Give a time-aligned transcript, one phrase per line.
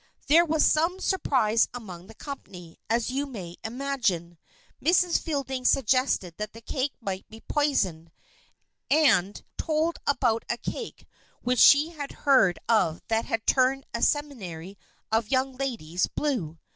[0.29, 4.39] There was some surprise among the company, as you may imagine.
[4.83, 5.19] Mrs.
[5.19, 8.11] Fielding suggested that the cake might be poisoned,
[8.89, 11.05] and told about a cake
[11.43, 14.75] which she had heard of that had turned a seminary
[15.11, 16.57] of young ladies blue.